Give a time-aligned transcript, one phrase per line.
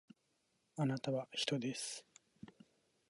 [0.77, 2.03] あなたは人です